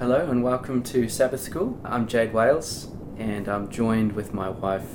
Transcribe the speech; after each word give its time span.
Hello 0.00 0.30
and 0.30 0.42
welcome 0.42 0.82
to 0.84 1.10
Sabbath 1.10 1.42
School. 1.42 1.78
I'm 1.84 2.06
Jade 2.06 2.32
Wales 2.32 2.88
and 3.18 3.46
I'm 3.46 3.68
joined 3.68 4.12
with 4.12 4.32
my 4.32 4.48
wife 4.48 4.86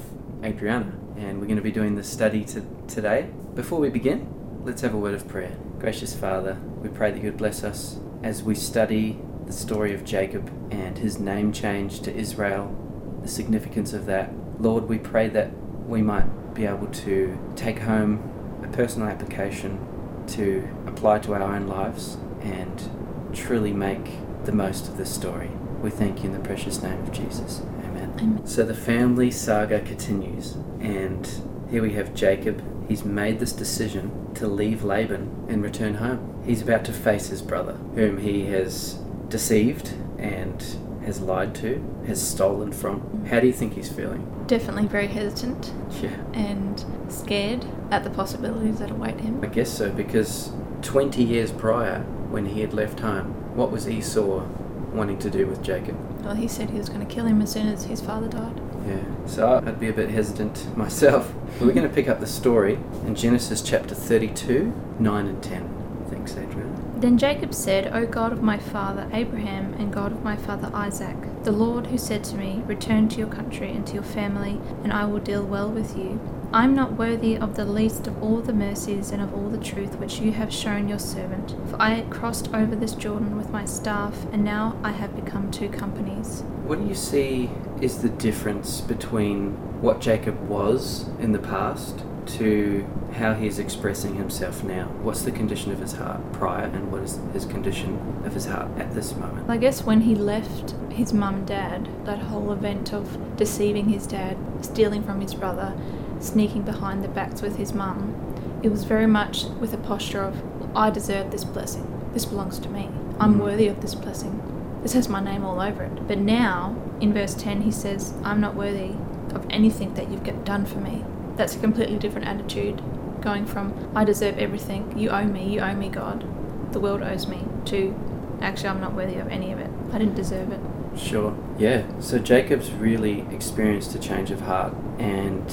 Adriana 0.43 0.93
and 1.15 1.39
we're 1.39 1.45
going 1.45 1.57
to 1.57 1.61
be 1.61 1.71
doing 1.71 1.93
the 1.93 2.03
study 2.03 2.43
to, 2.45 2.65
today. 2.87 3.29
Before 3.53 3.79
we 3.79 3.91
begin, 3.91 4.27
let's 4.65 4.81
have 4.81 4.95
a 4.95 4.97
word 4.97 5.13
of 5.13 5.27
prayer. 5.27 5.55
Gracious 5.77 6.15
Father, 6.15 6.57
we 6.81 6.89
pray 6.89 7.11
that 7.11 7.19
you 7.19 7.25
would 7.25 7.37
bless 7.37 7.63
us 7.63 7.99
as 8.23 8.41
we 8.41 8.55
study 8.55 9.19
the 9.45 9.53
story 9.53 9.93
of 9.93 10.03
Jacob 10.03 10.51
and 10.71 10.97
his 10.97 11.19
name 11.19 11.53
change 11.53 11.99
to 11.99 12.11
Israel, 12.11 12.75
the 13.21 13.27
significance 13.27 13.93
of 13.93 14.07
that. 14.07 14.33
Lord, 14.59 14.89
we 14.89 14.97
pray 14.97 15.29
that 15.29 15.51
we 15.85 16.01
might 16.01 16.55
be 16.55 16.65
able 16.65 16.87
to 16.87 17.37
take 17.55 17.77
home 17.77 18.59
a 18.63 18.75
personal 18.75 19.07
application 19.07 20.25
to 20.29 20.67
apply 20.87 21.19
to 21.19 21.35
our 21.35 21.43
own 21.43 21.67
lives 21.67 22.17
and 22.41 22.89
truly 23.35 23.71
make 23.71 24.09
the 24.45 24.51
most 24.51 24.87
of 24.87 24.97
this 24.97 25.13
story. 25.13 25.49
We 25.81 25.89
thank 25.89 26.19
you 26.23 26.29
in 26.29 26.33
the 26.33 26.39
precious 26.47 26.81
name 26.81 26.99
of 27.01 27.11
Jesus. 27.11 27.61
Amen. 27.83 28.13
Amen. 28.19 28.45
So 28.47 28.63
the 28.63 28.73
family 28.75 29.31
saga 29.31 29.79
continues, 29.81 30.53
and 30.79 31.29
here 31.69 31.81
we 31.81 31.93
have 31.93 32.13
Jacob. 32.13 32.63
He's 32.87 33.03
made 33.03 33.39
this 33.39 33.51
decision 33.51 34.33
to 34.35 34.47
leave 34.47 34.83
Laban 34.83 35.45
and 35.49 35.63
return 35.63 35.95
home. 35.95 36.43
He's 36.45 36.61
about 36.61 36.85
to 36.85 36.93
face 36.93 37.27
his 37.27 37.41
brother, 37.41 37.73
whom 37.95 38.19
he 38.19 38.45
has 38.47 38.99
deceived 39.29 39.93
and 40.19 40.63
has 41.05 41.19
lied 41.21 41.53
to, 41.55 41.83
has 42.07 42.25
stolen 42.25 42.71
from. 42.71 43.01
Mm. 43.01 43.27
How 43.27 43.39
do 43.39 43.47
you 43.47 43.53
think 43.53 43.73
he's 43.73 43.91
feeling? 43.91 44.43
Definitely 44.47 44.87
very 44.87 45.07
hesitant 45.07 45.71
Yeah. 46.01 46.15
and 46.33 46.83
scared 47.09 47.65
at 47.91 48.03
the 48.03 48.09
possibilities 48.09 48.79
that 48.79 48.91
await 48.91 49.19
him. 49.19 49.39
I 49.43 49.47
guess 49.47 49.69
so, 49.71 49.91
because 49.91 50.51
20 50.81 51.23
years 51.23 51.51
prior, 51.51 52.01
when 52.29 52.45
he 52.47 52.61
had 52.61 52.73
left 52.73 52.99
home, 52.99 53.35
what 53.55 53.71
was 53.71 53.87
Esau 53.87 54.45
wanting 54.93 55.17
to 55.19 55.29
do 55.29 55.47
with 55.47 55.63
Jacob? 55.63 55.97
Well, 56.23 56.35
he 56.35 56.47
said 56.47 56.69
he 56.69 56.77
was 56.77 56.89
going 56.89 57.05
to 57.05 57.13
kill 57.13 57.25
him 57.25 57.41
as 57.41 57.51
soon 57.51 57.67
as 57.67 57.85
his 57.85 58.01
father 58.01 58.27
died. 58.27 58.59
Yeah, 58.87 59.03
so 59.25 59.61
I'd 59.65 59.79
be 59.79 59.89
a 59.89 59.93
bit 59.93 60.09
hesitant 60.09 60.75
myself. 60.77 61.33
But 61.57 61.67
we're 61.67 61.73
going 61.73 61.87
to 61.87 61.93
pick 61.93 62.07
up 62.07 62.19
the 62.19 62.27
story 62.27 62.77
in 63.05 63.15
Genesis 63.15 63.61
chapter 63.61 63.95
32, 63.95 64.73
9 64.99 65.27
and 65.27 65.43
10. 65.43 66.05
Thanks, 66.09 66.37
Adrian. 66.37 66.99
Then 66.99 67.17
Jacob 67.17 67.53
said, 67.53 67.93
O 67.93 68.05
God 68.05 68.31
of 68.31 68.41
my 68.41 68.57
father 68.57 69.09
Abraham 69.11 69.73
and 69.73 69.91
God 69.91 70.11
of 70.11 70.23
my 70.23 70.35
father 70.35 70.69
Isaac, 70.73 71.15
the 71.43 71.51
Lord 71.51 71.87
who 71.87 71.97
said 71.97 72.23
to 72.25 72.35
me, 72.35 72.61
Return 72.65 73.09
to 73.09 73.17
your 73.17 73.27
country 73.27 73.71
and 73.71 73.85
to 73.87 73.93
your 73.95 74.03
family, 74.03 74.61
and 74.83 74.93
I 74.93 75.05
will 75.05 75.19
deal 75.19 75.43
well 75.43 75.69
with 75.69 75.97
you. 75.97 76.19
I 76.55 76.63
am 76.63 76.73
not 76.73 76.93
worthy 76.93 77.35
of 77.35 77.57
the 77.57 77.65
least 77.65 78.07
of 78.07 78.23
all 78.23 78.37
the 78.37 78.53
mercies 78.53 79.11
and 79.11 79.21
of 79.21 79.33
all 79.33 79.49
the 79.49 79.57
truth 79.57 79.97
which 79.97 80.19
you 80.19 80.31
have 80.31 80.53
shown 80.53 80.87
your 80.87 80.99
servant. 80.99 81.53
For 81.69 81.75
I 81.81 81.89
had 81.89 82.09
crossed 82.09 82.53
over 82.53 82.77
this 82.77 82.93
Jordan 82.93 83.35
with 83.35 83.49
my 83.49 83.65
staff, 83.65 84.25
and 84.31 84.45
now 84.45 84.79
I 84.81 84.93
have 84.93 85.17
become 85.17 85.51
two 85.51 85.67
companies. 85.67 86.43
What 86.63 86.79
do 86.79 86.87
you 86.87 86.95
see 86.95 87.49
is 87.81 88.01
the 88.01 88.07
difference 88.07 88.79
between 88.79 89.51
what 89.81 89.99
Jacob 89.99 90.47
was 90.47 91.09
in 91.19 91.33
the 91.33 91.39
past 91.39 92.05
to 92.37 92.87
how 93.15 93.33
he's 93.33 93.59
expressing 93.59 94.15
himself 94.15 94.63
now? 94.63 94.85
What's 95.01 95.23
the 95.23 95.33
condition 95.33 95.73
of 95.73 95.79
his 95.79 95.91
heart 95.91 96.21
prior, 96.31 96.67
and 96.67 96.89
what 96.89 97.03
is 97.03 97.19
his 97.33 97.43
condition 97.43 98.21
of 98.23 98.33
his 98.33 98.45
heart 98.45 98.69
at 98.77 98.95
this 98.95 99.13
moment? 99.13 99.49
I 99.49 99.57
guess 99.57 99.83
when 99.83 99.99
he 99.99 100.15
left 100.15 100.73
his 100.89 101.11
mum 101.11 101.35
and 101.35 101.47
dad, 101.47 101.89
that 102.05 102.19
whole 102.19 102.53
event 102.53 102.93
of 102.93 103.35
deceiving 103.35 103.89
his 103.89 104.07
dad, 104.07 104.37
stealing 104.61 105.03
from 105.03 105.19
his 105.19 105.33
brother, 105.33 105.77
sneaking 106.25 106.63
behind 106.63 107.03
the 107.03 107.07
backs 107.07 107.41
with 107.41 107.57
his 107.57 107.73
mum, 107.73 108.59
it 108.63 108.69
was 108.69 108.83
very 108.83 109.07
much 109.07 109.45
with 109.59 109.73
a 109.73 109.77
posture 109.77 110.21
of, 110.21 110.41
I 110.75 110.89
deserve 110.89 111.31
this 111.31 111.43
blessing. 111.43 111.85
This 112.13 112.25
belongs 112.25 112.59
to 112.59 112.69
me. 112.69 112.89
I'm 113.19 113.35
Mm. 113.35 113.43
worthy 113.43 113.67
of 113.67 113.81
this 113.81 113.95
blessing. 113.95 114.41
This 114.81 114.93
has 114.93 115.07
my 115.09 115.21
name 115.23 115.43
all 115.45 115.59
over 115.61 115.83
it. 115.83 116.07
But 116.07 116.19
now, 116.19 116.75
in 116.99 117.13
verse 117.13 117.33
10, 117.33 117.61
he 117.61 117.71
says, 117.71 118.13
I'm 118.23 118.39
not 118.41 118.55
worthy 118.55 118.91
of 119.33 119.45
anything 119.49 119.93
that 119.95 120.09
you've 120.09 120.23
done 120.45 120.65
for 120.65 120.79
me. 120.79 121.03
That's 121.37 121.55
a 121.55 121.59
completely 121.59 121.97
different 121.97 122.27
attitude, 122.27 122.81
going 123.21 123.45
from, 123.45 123.73
I 123.95 124.03
deserve 124.05 124.37
everything, 124.37 124.97
you 124.97 125.09
owe 125.09 125.25
me, 125.25 125.49
you 125.53 125.59
owe 125.59 125.75
me, 125.75 125.89
God, 125.89 126.23
the 126.71 126.79
world 126.79 127.01
owes 127.01 127.27
me, 127.27 127.39
to, 127.65 127.93
actually, 128.41 128.69
I'm 128.69 128.79
not 128.81 128.93
worthy 128.93 129.15
of 129.17 129.27
any 129.27 129.51
of 129.51 129.59
it. 129.59 129.69
I 129.91 129.97
didn't 129.97 130.15
deserve 130.15 130.51
it. 130.51 130.59
Sure. 130.95 131.33
Yeah. 131.57 131.83
So 131.99 132.19
Jacob's 132.19 132.71
really 132.71 133.25
experienced 133.31 133.93
a 133.95 133.99
change 133.99 134.31
of 134.31 134.41
heart 134.41 134.73
and 134.97 135.43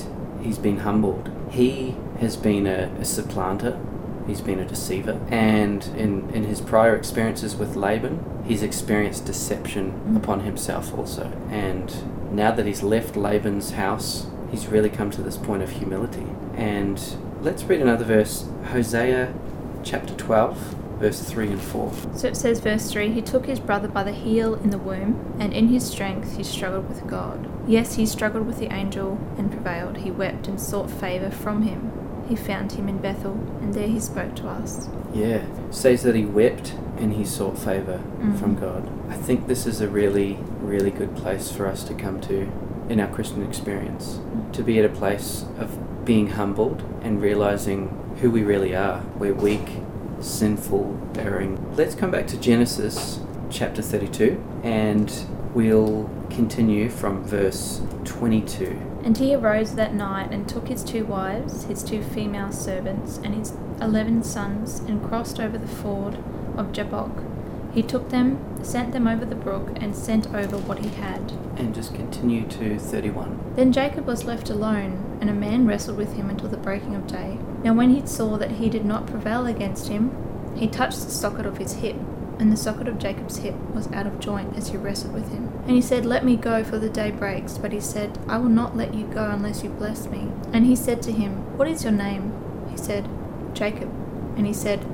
he's 0.43 0.59
been 0.59 0.79
humbled. 0.79 1.31
He 1.51 1.95
has 2.21 2.37
been 2.37 2.67
a, 2.67 2.91
a 3.01 3.05
supplanter, 3.05 3.79
he's 4.27 4.41
been 4.41 4.59
a 4.59 4.65
deceiver, 4.65 5.21
and 5.31 5.85
in, 5.97 6.31
in 6.31 6.45
his 6.45 6.61
prior 6.61 6.95
experiences 6.97 7.57
with 7.57 7.77
Laban, 7.77 8.43
he's 8.47 8.63
experienced 8.63 9.25
deception 9.27 9.93
Mm. 10.07 10.17
upon 10.17 10.41
himself 10.41 10.97
also. 10.97 11.31
And 11.51 12.35
now 12.35 12.51
that 12.53 12.67
he's 12.67 12.83
left 12.83 13.17
Laban's 13.17 13.73
house, 13.73 14.27
he's 14.51 14.67
really 14.67 14.91
come 14.91 15.11
to 15.11 15.23
this 15.23 15.37
point 15.37 15.63
of 15.63 15.71
humility. 15.71 16.27
And 16.55 17.01
let's 17.41 17.65
read 17.65 17.81
another 17.81 18.05
verse 18.05 18.47
Hosea 18.73 19.33
chapter 19.83 20.15
12, 20.15 20.92
verse 21.03 21.21
3 21.21 21.49
and 21.49 21.61
4. 21.61 21.93
So 22.15 22.29
it 22.29 22.37
says, 22.37 22.61
verse 22.61 22.91
3 22.91 23.11
He 23.13 23.21
took 23.23 23.47
his 23.47 23.59
brother 23.59 23.89
by 23.89 24.05
the 24.05 24.13
heel 24.13 24.55
in 24.55 24.71
the 24.71 24.79
womb, 24.79 25.35
and 25.41 25.53
in 25.53 25.67
his 25.69 25.85
strength 25.85 26.37
he 26.37 26.45
struggled 26.45 26.89
with 26.89 27.07
God. 27.09 27.49
Yes, 27.69 27.97
he 27.97 28.07
struggled 28.07 28.47
with 28.47 28.59
the 28.59 28.73
angel 28.73 29.19
and 29.37 29.51
prevailed. 29.51 29.99
He 29.99 30.11
wept 30.13 30.47
and 30.47 30.61
sought 30.61 30.91
favour 30.91 31.31
from 31.31 31.63
him. 31.63 31.91
He 32.29 32.37
found 32.37 32.73
him 32.73 32.89
in 32.89 32.99
Bethel, 32.99 33.33
and 33.61 33.75
there 33.75 33.89
he 33.89 33.99
spoke 33.99 34.37
to 34.37 34.49
us. 34.49 34.89
Yeah, 35.13 35.43
says 35.71 36.05
that 36.05 36.15
he 36.15 36.25
wept 36.25 36.75
and 36.99 37.13
he 37.15 37.25
sought 37.25 37.59
favor 37.59 38.01
Mhm. 38.21 38.37
from 38.39 38.55
God. 38.55 38.89
I 39.11 39.15
think 39.15 39.49
this 39.49 39.67
is 39.67 39.81
a 39.81 39.89
really, 39.89 40.39
really 40.63 40.93
good 40.93 41.17
place 41.17 41.51
for 41.51 41.67
us 41.67 41.83
to 41.85 41.95
come 41.95 42.21
to 42.21 42.47
in 42.89 43.01
our 43.01 43.09
Christian 43.09 43.43
experience. 43.43 44.21
To 44.53 44.63
be 44.63 44.79
at 44.79 44.85
a 44.85 44.89
place 44.89 45.47
of 45.59 46.05
being 46.05 46.29
humbled 46.29 46.83
and 47.03 47.21
realizing 47.21 47.91
who 48.21 48.31
we 48.31 48.43
really 48.45 48.75
are. 48.77 49.03
We're 49.19 49.35
weak, 49.35 49.82
sinful, 50.23 50.99
erring. 51.17 51.75
Let's 51.77 51.95
come 51.95 52.11
back 52.11 52.27
to 52.29 52.37
Genesis 52.39 53.21
chapter 53.51 53.83
32 53.83 54.43
and 54.63 55.13
we'll 55.55 56.09
continue 56.31 56.89
from 56.89 57.25
verse 57.25 57.83
22. 58.05 58.81
And 59.05 59.19
he 59.19 59.35
arose 59.35 59.75
that 59.75 59.95
night 59.95 60.31
and 60.31 60.49
took 60.49 60.69
his 60.69 60.85
two 60.85 61.05
wives, 61.05 61.65
his 61.65 61.83
two 61.83 62.03
female 62.03 62.53
servants, 62.53 63.19
and 63.19 63.35
his 63.35 63.53
eleven 63.81 64.23
sons, 64.23 64.79
and 64.81 65.03
crossed 65.05 65.41
over 65.41 65.59
the 65.59 65.67
ford 65.67 66.19
of 66.57 66.73
Jabbok. 66.73 67.11
He 67.73 67.83
took 67.83 68.11
them, 68.11 68.39
sent 68.63 68.93
them 68.93 69.07
over 69.07 69.25
the 69.25 69.35
brook, 69.35 69.71
and 69.77 69.97
sent 69.97 70.35
over 70.35 70.59
what 70.59 70.81
he 70.81 70.89
had. 70.91 71.33
And 71.57 71.75
just 71.75 71.95
continue 71.95 72.47
to 72.49 72.79
31. 72.79 73.55
Then 73.57 73.73
Jacob 73.73 74.07
was 74.07 74.25
left 74.25 74.51
alone, 74.51 75.19
and 75.21 75.31
a 75.31 75.35
man 75.35 75.67
wrestled 75.67 75.97
with 75.97 76.15
him 76.15 76.29
until 76.29 76.49
the 76.49 76.59
breaking 76.59 76.95
of 76.95 77.07
day. 77.07 77.39
Now, 77.63 77.73
when 77.73 77.91
he 77.91 78.07
saw 78.07 78.37
that 78.37 78.53
he 78.53 78.69
did 78.69 78.85
not 78.85 79.07
prevail 79.07 79.47
against 79.47 79.89
him, 79.89 80.15
he 80.55 80.69
touched 80.69 81.03
the 81.05 81.11
socket 81.11 81.47
of 81.47 81.57
his 81.57 81.75
hip, 81.75 81.97
and 82.39 82.53
the 82.53 82.57
socket 82.57 82.89
of 82.89 82.99
Jacob's 82.99 83.39
hip 83.39 83.55
was 83.75 83.91
out 83.93 84.07
of 84.07 84.21
joint 84.21 84.57
as 84.57 84.69
he 84.69 84.77
wrestled 84.77 85.15
with 85.15 85.31
him. 85.33 85.49
And 85.67 85.71
he 85.71 85.81
said, 85.81 86.05
Let 86.05 86.25
me 86.25 86.37
go, 86.37 86.63
for 86.65 86.79
the 86.79 86.91
day 86.91 87.11
breaks. 87.11 87.57
But 87.57 87.73
he 87.73 87.81
said, 87.81 88.19
I 88.29 88.37
will 88.37 88.51
not 88.51 88.77
let 88.77 88.95
you 88.95 89.07
go 89.07 89.31
unless 89.31 89.63
you 89.63 89.71
bless 89.71 90.07
me. 90.09 90.29
And 90.53 90.67
he 90.67 90.77
said 90.77 91.01
to 91.03 91.13
him, 91.13 91.57
What 91.57 91.69
is 91.69 91.85
your 91.85 91.93
name? 91.93 92.33
He 92.71 92.77
said, 92.77 93.09
Jacob. 93.55 93.91
And 94.37 94.47
he 94.47 94.53
said, 94.53 94.85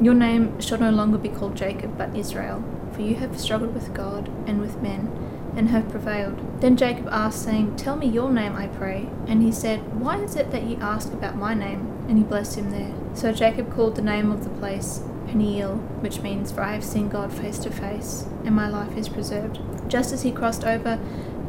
Your 0.00 0.14
name 0.14 0.60
shall 0.60 0.78
no 0.78 0.90
longer 0.90 1.18
be 1.18 1.28
called 1.28 1.56
Jacob, 1.56 1.98
but 1.98 2.14
Israel, 2.14 2.62
for 2.92 3.02
you 3.02 3.16
have 3.16 3.38
struggled 3.38 3.74
with 3.74 3.92
God 3.94 4.28
and 4.46 4.60
with 4.60 4.80
men 4.80 5.10
and 5.56 5.70
have 5.70 5.88
prevailed. 5.88 6.60
Then 6.60 6.76
Jacob 6.76 7.08
asked, 7.10 7.42
saying, 7.42 7.74
Tell 7.74 7.96
me 7.96 8.06
your 8.06 8.30
name, 8.30 8.54
I 8.54 8.68
pray. 8.68 9.08
And 9.26 9.42
he 9.42 9.50
said, 9.50 10.00
Why 10.00 10.18
is 10.22 10.36
it 10.36 10.52
that 10.52 10.62
you 10.62 10.76
ask 10.76 11.12
about 11.12 11.36
my 11.36 11.52
name? 11.52 12.04
And 12.08 12.16
he 12.16 12.22
blessed 12.22 12.56
him 12.56 12.70
there. 12.70 12.94
So 13.14 13.32
Jacob 13.32 13.74
called 13.74 13.96
the 13.96 14.02
name 14.02 14.30
of 14.30 14.44
the 14.44 14.50
place 14.50 15.02
Peniel, 15.26 15.78
which 16.00 16.20
means, 16.20 16.52
For 16.52 16.62
I 16.62 16.74
have 16.74 16.84
seen 16.84 17.08
God 17.08 17.32
face 17.32 17.58
to 17.58 17.70
face, 17.70 18.24
and 18.44 18.54
my 18.54 18.68
life 18.68 18.96
is 18.96 19.08
preserved. 19.08 19.58
Just 19.88 20.12
as 20.12 20.22
he 20.22 20.30
crossed 20.30 20.64
over 20.64 21.00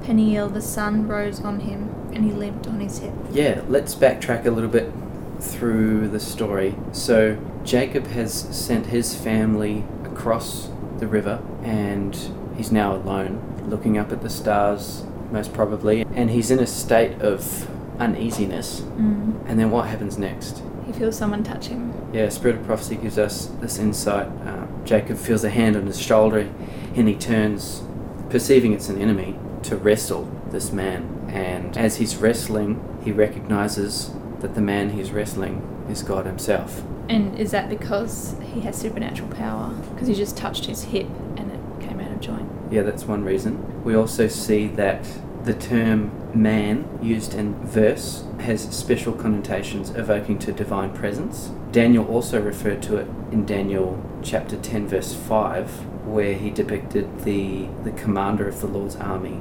Peniel, 0.04 0.50
the 0.50 0.62
sun 0.62 1.08
rose 1.08 1.42
on 1.42 1.60
him, 1.60 1.94
and 2.14 2.26
he 2.26 2.32
lived 2.32 2.66
on 2.66 2.80
his 2.80 2.98
hip. 2.98 3.14
Yeah, 3.32 3.62
let's 3.68 3.94
backtrack 3.94 4.48
a 4.48 4.52
little 4.52 4.72
bit 4.72 4.92
through 5.40 6.08
the 6.10 6.20
story. 6.20 6.76
So, 6.92 7.38
Jacob 7.64 8.08
has 8.08 8.34
sent 8.34 8.88
his 8.88 9.16
family 9.16 9.84
across 10.04 10.70
the 10.98 11.08
river 11.08 11.42
and 11.64 12.18
he's 12.56 12.72
now 12.72 12.96
alone, 12.96 13.66
looking 13.68 13.98
up 13.98 14.12
at 14.12 14.22
the 14.22 14.30
stars, 14.30 15.04
most 15.32 15.54
probably, 15.54 16.02
and 16.14 16.30
he's 16.30 16.52
in 16.52 16.60
a 16.60 16.68
state 16.68 17.22
of 17.22 17.70
uneasiness. 18.00 18.82
Mm. 18.82 19.46
And 19.48 19.60
then 19.60 19.72
what 19.72 19.88
happens 19.88 20.18
next? 20.18 20.62
He 20.86 20.94
feels 20.94 21.18
someone 21.18 21.44
touch 21.44 21.68
him. 21.68 21.94
Yeah, 22.14 22.30
Spirit 22.30 22.58
of 22.58 22.66
Prophecy 22.66 22.96
gives 22.96 23.18
us 23.18 23.48
this 23.62 23.78
insight. 23.78 24.28
Uh, 24.46 24.66
Jacob 24.84 25.18
feels 25.18 25.44
a 25.44 25.50
hand 25.50 25.76
on 25.76 25.86
his 25.86 26.02
shoulder 26.02 26.50
and 26.96 27.08
he 27.08 27.16
turns, 27.16 27.84
perceiving 28.30 28.74
it's 28.74 28.90
an 28.90 29.00
enemy, 29.00 29.38
to 29.64 29.76
wrestle 29.76 30.30
this 30.50 30.72
man. 30.72 31.28
And 31.30 31.78
as 31.78 31.98
he's 31.98 32.16
wrestling, 32.16 33.00
he 33.04 33.12
recognizes 33.12 34.10
that 34.42 34.56
the 34.56 34.62
man 34.62 34.92
he's 34.92 35.12
wrestling 35.12 35.86
is 35.90 36.04
God 36.04 36.26
himself. 36.26 36.84
And 37.10 37.38
is 37.40 37.52
that 37.52 37.70
because 37.70 38.36
he 38.54 38.62
has 38.62 38.78
supernatural 38.78 39.30
power? 39.30 39.74
Because 39.94 40.08
he 40.08 40.14
just 40.14 40.38
touched 40.38 40.66
his 40.66 40.84
hip 40.84 41.08
and 41.38 41.52
it 41.52 41.88
came 41.88 42.00
out 42.00 42.12
of 42.12 42.20
joint. 42.20 42.50
Yeah, 42.72 42.84
that's 42.84 43.06
one 43.06 43.24
reason. 43.24 43.84
We 43.84 43.96
also 43.96 44.28
see 44.28 44.68
that 44.68 45.06
the 45.44 45.54
term 45.54 46.12
man 46.34 47.00
used 47.02 47.34
in 47.34 47.56
verse 47.66 48.26
has 48.40 48.62
special 48.76 49.14
connotations 49.14 49.90
evoking 49.92 50.38
to 50.40 50.52
divine 50.52 50.94
presence. 50.94 51.52
Daniel 51.72 52.06
also 52.08 52.42
referred 52.42 52.82
to 52.84 52.98
it 52.98 53.08
in 53.32 53.46
Daniel 53.46 54.04
chapter 54.22 54.58
10 54.58 54.88
verse 54.88 55.14
5 55.14 56.06
where 56.06 56.34
he 56.34 56.50
depicted 56.50 57.24
the 57.24 57.68
the 57.84 57.92
commander 57.92 58.48
of 58.48 58.60
the 58.62 58.68
Lord's 58.68 58.96
army 58.98 59.40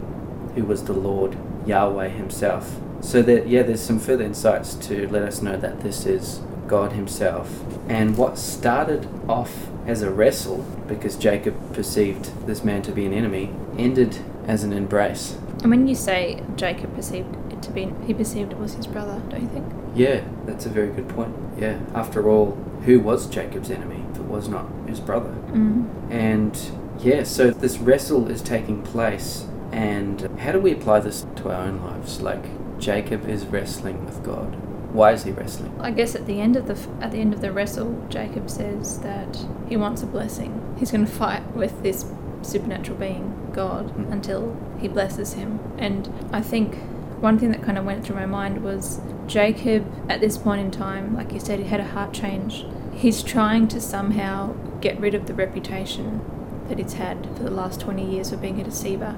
who 0.55 0.65
was 0.65 0.85
the 0.85 0.93
Lord 0.93 1.37
Yahweh 1.67 2.09
himself. 2.09 2.81
So 3.01 3.23
that 3.23 3.49
yeah 3.49 3.63
there's 3.63 3.81
some 3.81 3.99
further 3.99 4.25
insights 4.25 4.75
to 4.89 5.09
let 5.09 5.23
us 5.23 5.41
know 5.43 5.57
that 5.57 5.81
this 5.81 6.07
is 6.07 6.41
God 6.67 6.93
himself. 6.93 7.65
And 7.89 8.17
what 8.17 8.39
started 8.39 9.09
off 9.29 9.69
as 9.87 10.03
a 10.03 10.11
wrestle 10.11 10.59
because 10.87 11.17
Jacob 11.17 11.75
perceived 11.75 12.47
this 12.47 12.63
man 12.63 12.83
to 12.83 12.93
be 12.93 13.07
an 13.07 13.15
enemy 13.15 13.51
ended 13.79 14.19
as 14.47 14.63
an 14.63 14.73
embrace. 14.73 15.39
And 15.63 15.71
when 15.71 15.89
you 15.89 15.95
say 15.95 16.43
Jacob 16.57 16.95
perceived 16.95 17.35
it 17.53 17.63
to 17.63 17.71
be, 17.71 17.93
he 18.07 18.15
perceived 18.15 18.53
it 18.53 18.59
was 18.59 18.75
his 18.75 18.87
brother, 18.87 19.21
don't 19.29 19.43
you 19.43 19.49
think? 19.49 19.67
Yeah, 19.95 20.23
that's 20.45 20.67
a 20.67 20.69
very 20.69 20.91
good 20.91 21.09
point. 21.09 21.35
Yeah, 21.59 21.81
after 21.95 22.29
all, 22.29 22.53
who 22.85 23.01
was 23.01 23.27
Jacob's 23.27 23.71
enemy 23.71 24.05
if 24.13 24.19
it 24.19 24.25
was 24.25 24.49
not 24.49 24.67
his 24.87 25.01
brother? 25.01 25.31
Mm. 25.49 25.89
And 26.11 26.71
yeah, 27.01 27.25
so 27.25 27.51
this 27.51 27.79
wrestle 27.79 28.31
is 28.31 28.43
taking 28.43 28.83
place, 28.83 29.47
and 29.73 30.39
how 30.39 30.53
do 30.53 30.61
we 30.61 30.73
apply 30.73 31.01
this 31.01 31.27
to 31.37 31.51
our 31.51 31.63
own 31.63 31.81
lives? 31.83 32.21
Like 32.21 32.45
Jacob 32.79 33.29
is 33.29 33.45
wrestling 33.47 34.05
with 34.05 34.23
God. 34.23 34.57
Why 34.93 35.13
is 35.13 35.25
he 35.25 35.33
wrestling? 35.33 35.75
I 35.81 35.91
guess 35.91 36.15
at 36.15 36.27
the 36.27 36.41
end 36.41 36.57
of 36.57 36.67
the 36.67 36.79
at 37.05 37.11
the 37.13 37.19
end 37.19 37.35
of 37.35 37.41
the 37.41 37.53
wrestle, 37.53 38.07
Jacob 38.09 38.49
says 38.49 39.01
that 39.01 39.45
he 39.69 39.77
wants 39.77 40.03
a 40.03 40.07
blessing. 40.07 40.75
He's 40.79 40.91
going 40.91 41.05
to 41.05 41.11
fight 41.13 41.55
with 41.55 41.83
this 41.83 42.07
supernatural 42.43 42.99
being, 42.99 43.51
God, 43.53 43.95
Mm. 43.97 44.13
until 44.13 44.57
he 44.79 44.89
blesses 44.89 45.35
him. 45.35 45.59
And 45.77 46.09
I 46.33 46.41
think 46.41 46.77
one 47.21 47.39
thing 47.39 47.51
that 47.51 47.63
kind 47.63 47.77
of 47.77 47.85
went 47.85 48.05
through 48.05 48.17
my 48.17 48.27
mind 48.27 48.63
was 48.63 49.01
Jacob 49.27 49.85
at 50.09 50.21
this 50.21 50.39
point 50.39 50.61
in 50.61 50.71
time, 50.71 51.15
like 51.15 51.33
you 51.33 51.41
said, 51.41 51.59
he 51.59 51.65
had 51.67 51.81
a 51.81 51.85
heart 51.85 52.13
change. 52.13 52.65
He's 52.95 53.23
trying 53.23 53.69
to 53.69 53.81
somehow 53.81 54.55
get 54.81 54.99
rid 55.01 55.15
of 55.15 55.27
the 55.27 55.35
reputation 55.35 56.21
that 56.69 56.79
he's 56.79 56.95
had 56.95 57.27
for 57.37 57.43
the 57.43 57.51
last 57.51 57.81
20 57.81 58.05
years 58.09 58.33
of 58.33 58.41
being 58.41 58.61
a 58.61 58.65
deceiver, 58.65 59.17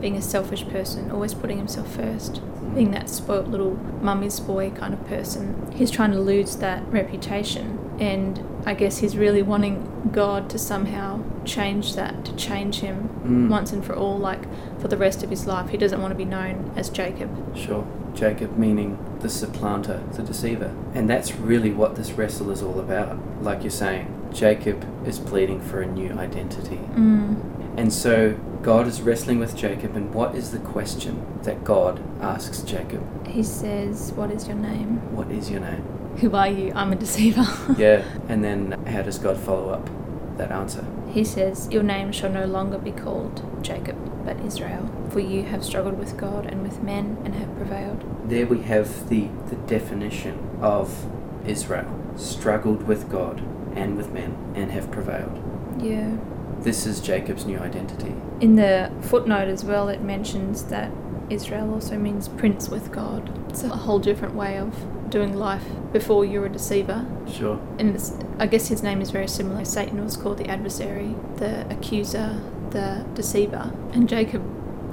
being 0.00 0.16
a 0.16 0.22
selfish 0.22 0.66
person, 0.68 1.10
always 1.10 1.34
putting 1.34 1.58
himself 1.58 1.88
first, 1.94 2.40
being 2.74 2.90
that 2.92 3.08
spoilt 3.08 3.48
little 3.48 3.76
mummy's 4.02 4.40
boy 4.40 4.70
kind 4.70 4.94
of 4.94 5.06
person. 5.06 5.70
He's 5.74 5.90
trying 5.90 6.12
to 6.12 6.18
lose 6.20 6.56
that 6.56 6.86
reputation. 6.88 7.78
And 8.00 8.44
I 8.66 8.74
guess 8.74 8.98
he's 8.98 9.16
really 9.16 9.42
wanting 9.42 10.10
God 10.12 10.48
to 10.50 10.58
somehow 10.58 11.22
change 11.44 11.94
that, 11.96 12.24
to 12.24 12.34
change 12.36 12.80
him 12.80 13.08
Mm. 13.24 13.48
once 13.48 13.72
and 13.72 13.84
for 13.84 13.94
all, 13.94 14.18
like 14.18 14.42
for 14.80 14.88
the 14.88 14.96
rest 14.96 15.22
of 15.22 15.30
his 15.30 15.46
life. 15.46 15.70
He 15.70 15.76
doesn't 15.76 16.00
want 16.00 16.12
to 16.12 16.16
be 16.18 16.24
known 16.24 16.72
as 16.76 16.88
Jacob. 16.90 17.30
Sure. 17.56 17.86
Jacob 18.14 18.58
meaning 18.58 18.98
the 19.20 19.28
supplanter, 19.28 20.02
the 20.12 20.22
deceiver. 20.22 20.72
And 20.94 21.08
that's 21.08 21.34
really 21.36 21.70
what 21.70 21.94
this 21.96 22.12
wrestle 22.12 22.50
is 22.50 22.62
all 22.62 22.78
about. 22.80 23.16
Like 23.42 23.62
you're 23.62 23.70
saying, 23.70 24.06
Jacob 24.32 24.84
is 25.06 25.18
pleading 25.18 25.60
for 25.60 25.80
a 25.80 25.86
new 25.86 26.10
identity. 26.12 26.80
Mm. 26.94 27.36
And 27.76 27.92
so 27.92 28.34
God 28.62 28.86
is 28.86 29.00
wrestling 29.00 29.38
with 29.38 29.56
Jacob, 29.56 29.96
and 29.96 30.12
what 30.14 30.34
is 30.34 30.50
the 30.50 30.58
question 30.58 31.26
that 31.42 31.64
God 31.64 32.02
asks 32.20 32.62
Jacob? 32.62 33.26
He 33.26 33.42
says, 33.42 34.12
What 34.12 34.30
is 34.30 34.46
your 34.46 34.56
name? 34.56 34.98
What 35.16 35.30
is 35.30 35.50
your 35.50 35.60
name? 35.60 35.82
Who 36.18 36.34
are 36.36 36.48
you? 36.48 36.72
I'm 36.74 36.92
a 36.92 36.96
deceiver. 36.96 37.46
Yeah, 37.78 38.04
and 38.28 38.44
then 38.44 38.84
how 38.86 39.02
does 39.02 39.18
God 39.18 39.38
follow 39.38 39.70
up 39.70 39.88
that 40.36 40.52
answer? 40.52 40.84
He 41.10 41.24
says, 41.24 41.68
Your 41.70 41.82
name 41.82 42.12
shall 42.12 42.30
no 42.30 42.44
longer 42.44 42.78
be 42.78 42.92
called 42.92 43.42
Jacob, 43.64 43.96
but 44.24 44.38
Israel, 44.40 44.90
for 45.10 45.20
you 45.20 45.44
have 45.44 45.64
struggled 45.64 45.98
with 45.98 46.16
God 46.16 46.46
and 46.46 46.62
with 46.62 46.82
men 46.82 47.18
and 47.24 47.34
have 47.34 47.56
prevailed. 47.56 48.04
There 48.28 48.46
we 48.46 48.62
have 48.62 49.08
the, 49.08 49.28
the 49.48 49.56
definition 49.56 50.58
of 50.60 51.06
Israel 51.46 51.98
struggled 52.16 52.82
with 52.84 53.10
God 53.10 53.40
and 53.74 53.96
with 53.96 54.12
men 54.12 54.36
and 54.54 54.70
have 54.72 54.90
prevailed. 54.90 55.42
Yeah. 55.82 56.16
This 56.62 56.86
is 56.86 57.00
Jacob's 57.00 57.44
new 57.44 57.58
identity. 57.58 58.14
In 58.40 58.54
the 58.54 58.92
footnote 59.00 59.48
as 59.48 59.64
well, 59.64 59.88
it 59.88 60.00
mentions 60.00 60.64
that 60.64 60.92
Israel 61.28 61.72
also 61.72 61.98
means 61.98 62.28
prince 62.28 62.68
with 62.68 62.92
God. 62.92 63.30
It's 63.48 63.64
a 63.64 63.68
whole 63.68 63.98
different 63.98 64.34
way 64.34 64.58
of 64.58 65.10
doing 65.10 65.36
life 65.36 65.64
before 65.92 66.24
you're 66.24 66.46
a 66.46 66.48
deceiver. 66.48 67.04
Sure. 67.28 67.60
And 67.78 67.94
it's, 67.94 68.14
I 68.38 68.46
guess 68.46 68.68
his 68.68 68.82
name 68.82 69.00
is 69.00 69.10
very 69.10 69.28
similar. 69.28 69.64
Satan 69.64 70.02
was 70.04 70.16
called 70.16 70.38
the 70.38 70.48
adversary, 70.48 71.16
the 71.36 71.68
accuser, 71.68 72.40
the 72.70 73.04
deceiver. 73.14 73.72
And 73.92 74.08
Jacob 74.08 74.42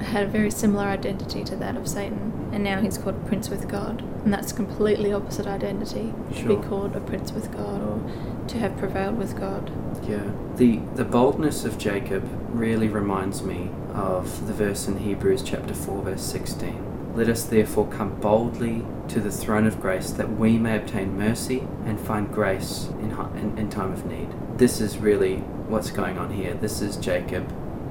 had 0.02 0.24
a 0.24 0.28
very 0.28 0.50
similar 0.50 0.84
identity 0.84 1.44
to 1.44 1.56
that 1.56 1.76
of 1.76 1.86
Satan. 1.86 2.50
And 2.52 2.64
now 2.64 2.80
he's 2.80 2.98
called 2.98 3.26
prince 3.26 3.48
with 3.48 3.68
God. 3.68 4.02
And 4.24 4.32
that's 4.32 4.50
a 4.50 4.54
completely 4.54 5.12
opposite 5.12 5.46
identity. 5.46 6.12
To 6.36 6.56
be 6.56 6.68
called 6.68 6.96
a 6.96 7.00
prince 7.00 7.32
with 7.32 7.52
God 7.52 7.80
or 7.80 8.46
to 8.48 8.58
have 8.58 8.76
prevailed 8.76 9.18
with 9.18 9.38
God. 9.38 9.70
Yeah. 10.10 10.32
The 10.56 10.80
the 10.96 11.04
boldness 11.04 11.64
of 11.64 11.78
Jacob 11.78 12.28
really 12.50 12.88
reminds 12.88 13.42
me 13.42 13.70
of 13.94 14.48
the 14.48 14.52
verse 14.52 14.88
in 14.88 14.98
Hebrews 14.98 15.42
chapter 15.44 15.72
4 15.72 16.02
verse 16.02 16.22
16. 16.22 17.14
Let 17.14 17.28
us 17.28 17.44
therefore 17.44 17.86
come 17.86 18.20
boldly 18.20 18.84
to 19.08 19.20
the 19.20 19.30
throne 19.30 19.66
of 19.66 19.80
grace 19.80 20.10
that 20.10 20.32
we 20.32 20.58
may 20.58 20.76
obtain 20.76 21.16
mercy 21.16 21.60
and 21.84 22.00
find 22.00 22.32
grace 22.32 22.88
in, 23.00 23.12
in, 23.36 23.56
in 23.56 23.70
time 23.70 23.92
of 23.92 24.04
need. 24.04 24.28
This 24.58 24.80
is 24.80 24.98
really 24.98 25.36
what's 25.68 25.92
going 25.92 26.18
on 26.18 26.32
here. 26.32 26.54
This 26.54 26.80
is 26.80 26.96
Jacob 26.96 27.48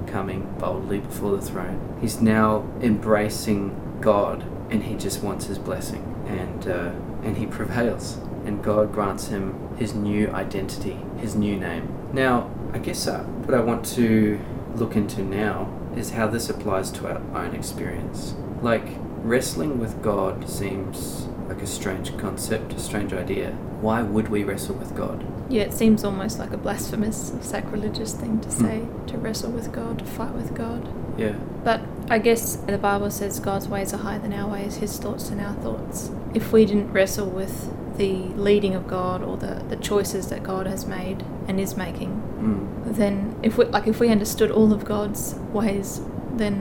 coming 0.07 0.53
boldly 0.59 0.99
before 0.99 1.37
the 1.37 1.41
throne. 1.41 1.97
He's 2.01 2.21
now 2.21 2.67
embracing 2.81 3.99
God 4.01 4.43
and 4.69 4.83
he 4.83 4.95
just 4.95 5.23
wants 5.23 5.45
his 5.45 5.57
blessing 5.57 6.03
and 6.27 6.67
uh, 6.67 6.91
and 7.23 7.37
he 7.37 7.45
prevails 7.45 8.17
and 8.45 8.61
God 8.61 8.91
grants 8.91 9.27
him 9.27 9.75
his 9.77 9.93
new 9.93 10.29
identity, 10.31 10.97
his 11.17 11.35
new 11.35 11.57
name. 11.57 11.98
Now, 12.13 12.49
I 12.73 12.79
guess 12.79 13.07
uh, 13.07 13.19
what 13.23 13.53
I 13.55 13.61
want 13.61 13.85
to 13.95 14.39
look 14.75 14.95
into 14.95 15.21
now 15.23 15.71
is 15.95 16.11
how 16.11 16.27
this 16.27 16.49
applies 16.49 16.91
to 16.91 17.07
our 17.07 17.21
own 17.45 17.55
experience. 17.55 18.35
Like 18.61 18.87
wrestling 19.23 19.79
with 19.79 20.01
God 20.01 20.49
seems 20.49 21.27
like 21.47 21.61
a 21.61 21.67
strange 21.67 22.15
concept, 22.17 22.73
a 22.73 22.79
strange 22.79 23.11
idea. 23.13 23.51
Why 23.81 24.01
would 24.01 24.29
we 24.29 24.43
wrestle 24.43 24.75
with 24.75 24.95
God? 24.95 25.25
Yeah, 25.49 25.63
it 25.63 25.73
seems 25.73 26.03
almost 26.03 26.37
like 26.37 26.51
a 26.51 26.57
blasphemous, 26.57 27.33
sacrilegious 27.41 28.13
thing 28.13 28.39
to 28.41 28.49
Hmm. 28.49 28.65
say, 28.65 28.81
to 29.07 29.17
wrestle 29.17 29.51
with 29.51 29.71
God, 29.71 29.99
to 29.99 30.05
fight 30.05 30.33
with 30.33 30.53
God. 30.53 30.87
Yeah. 31.17 31.33
But 31.63 31.81
I 32.09 32.19
guess 32.19 32.55
the 32.55 32.77
Bible 32.77 33.09
says 33.09 33.39
God's 33.39 33.67
ways 33.67 33.93
are 33.93 33.97
higher 33.97 34.19
than 34.19 34.31
our 34.33 34.49
ways, 34.49 34.75
His 34.77 34.97
thoughts 34.97 35.29
than 35.29 35.39
our 35.39 35.53
thoughts. 35.55 36.11
If 36.33 36.53
we 36.53 36.65
didn't 36.65 36.91
wrestle 36.93 37.27
with 37.29 37.73
the 37.99 38.13
leading 38.47 38.73
of 38.75 38.87
God 38.87 39.21
or 39.21 39.35
the, 39.37 39.55
the 39.69 39.75
choices 39.75 40.27
that 40.29 40.41
God 40.41 40.65
has 40.65 40.85
made 40.85 41.23
and 41.47 41.59
is 41.59 41.75
making, 41.77 42.11
Mm. 42.39 42.95
then 42.95 43.35
if 43.43 43.57
we 43.57 43.65
like 43.65 43.85
if 43.87 43.99
we 43.99 44.07
understood 44.09 44.49
all 44.49 44.71
of 44.73 44.85
God's 44.85 45.35
ways, 45.51 45.99
then 46.41 46.53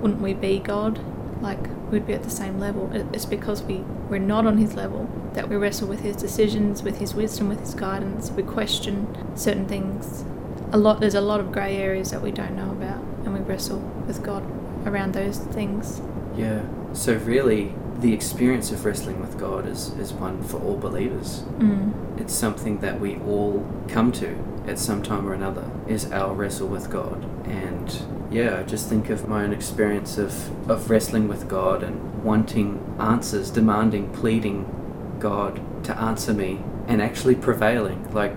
wouldn't 0.00 0.20
we 0.22 0.32
be 0.34 0.58
God? 0.60 1.00
Like 1.42 1.58
we'd 1.90 2.06
be 2.06 2.14
at 2.14 2.22
the 2.22 2.30
same 2.30 2.60
level. 2.60 2.88
It's 3.12 3.26
because 3.26 3.62
we 3.64 3.76
we're 4.10 4.26
not 4.34 4.46
on 4.46 4.58
His 4.58 4.74
level 4.74 5.02
that 5.34 5.48
we 5.48 5.56
wrestle 5.56 5.88
with 5.88 6.00
His 6.00 6.14
decisions, 6.16 6.82
with 6.84 6.98
His 6.98 7.14
wisdom, 7.14 7.48
with 7.48 7.60
His 7.60 7.74
guidance. 7.74 8.30
We 8.30 8.42
question 8.44 8.94
certain 9.36 9.66
things. 9.66 10.24
A 10.72 10.78
lot 10.78 11.00
there's 11.00 11.16
a 11.16 11.20
lot 11.32 11.40
of 11.40 11.50
grey 11.50 11.76
areas 11.76 12.10
that 12.12 12.22
we 12.22 12.30
don't 12.30 12.54
know 12.54 12.70
about, 12.70 13.02
and 13.24 13.34
we 13.34 13.40
wrestle 13.40 13.80
with 14.06 14.22
God 14.22 14.42
around 14.86 15.12
those 15.14 15.38
things. 15.38 16.00
Yeah. 16.36 16.62
So 16.92 17.14
really, 17.34 17.74
the 18.00 18.12
experience 18.12 18.70
of 18.70 18.84
wrestling 18.84 19.20
with 19.20 19.38
God 19.38 19.66
is, 19.66 19.88
is 19.98 20.12
one 20.12 20.42
for 20.42 20.60
all 20.60 20.76
believers. 20.76 21.42
Mm. 21.58 22.20
It's 22.20 22.34
something 22.34 22.78
that 22.80 23.00
we 23.00 23.16
all 23.18 23.66
come 23.88 24.12
to 24.12 24.36
at 24.66 24.78
some 24.78 25.02
time 25.02 25.26
or 25.28 25.32
another, 25.32 25.70
is 25.86 26.10
our 26.12 26.34
wrestle 26.34 26.68
with 26.68 26.90
God. 26.90 27.24
And 27.46 28.02
yeah, 28.30 28.58
I 28.58 28.62
just 28.64 28.88
think 28.88 29.10
of 29.10 29.28
my 29.28 29.44
own 29.44 29.52
experience 29.52 30.18
of, 30.18 30.70
of 30.70 30.90
wrestling 30.90 31.28
with 31.28 31.48
God 31.48 31.82
and 31.82 32.24
wanting 32.24 32.96
answers, 32.98 33.50
demanding, 33.50 34.12
pleading 34.12 35.16
God 35.20 35.60
to 35.84 35.96
answer 35.96 36.32
me, 36.32 36.60
and 36.88 37.00
actually 37.00 37.36
prevailing, 37.36 38.12
like 38.12 38.36